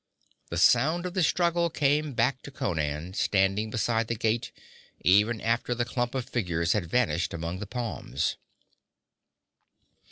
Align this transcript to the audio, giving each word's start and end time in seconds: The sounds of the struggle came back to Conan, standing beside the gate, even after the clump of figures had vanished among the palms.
The 0.49 0.57
sounds 0.57 1.05
of 1.05 1.13
the 1.13 1.21
struggle 1.21 1.69
came 1.69 2.13
back 2.13 2.41
to 2.41 2.49
Conan, 2.49 3.13
standing 3.13 3.69
beside 3.69 4.07
the 4.07 4.15
gate, 4.15 4.51
even 5.01 5.39
after 5.39 5.75
the 5.75 5.85
clump 5.85 6.15
of 6.15 6.27
figures 6.27 6.73
had 6.73 6.89
vanished 6.89 7.35
among 7.35 7.59
the 7.59 7.67
palms. 7.67 8.35